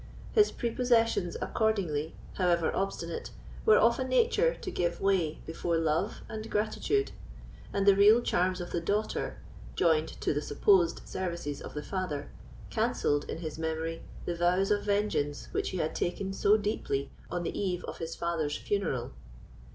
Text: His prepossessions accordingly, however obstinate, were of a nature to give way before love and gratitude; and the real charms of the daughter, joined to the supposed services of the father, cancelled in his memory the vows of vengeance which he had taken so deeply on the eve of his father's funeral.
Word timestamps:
His 0.31 0.51
prepossessions 0.51 1.37
accordingly, 1.43 2.15
however 2.33 2.75
obstinate, 2.75 3.29
were 3.67 3.77
of 3.77 3.99
a 3.99 4.03
nature 4.03 4.55
to 4.55 4.71
give 4.71 4.99
way 4.99 5.41
before 5.45 5.77
love 5.77 6.21
and 6.27 6.49
gratitude; 6.49 7.11
and 7.71 7.85
the 7.85 7.95
real 7.95 8.19
charms 8.21 8.59
of 8.59 8.71
the 8.71 8.81
daughter, 8.81 9.37
joined 9.75 10.07
to 10.21 10.33
the 10.33 10.41
supposed 10.41 11.07
services 11.07 11.61
of 11.61 11.75
the 11.75 11.83
father, 11.83 12.31
cancelled 12.71 13.29
in 13.29 13.37
his 13.37 13.59
memory 13.59 14.01
the 14.25 14.33
vows 14.33 14.71
of 14.71 14.81
vengeance 14.85 15.49
which 15.51 15.69
he 15.69 15.77
had 15.77 15.93
taken 15.93 16.33
so 16.33 16.57
deeply 16.57 17.11
on 17.29 17.43
the 17.43 17.55
eve 17.55 17.83
of 17.83 17.99
his 17.99 18.15
father's 18.15 18.57
funeral. 18.57 19.11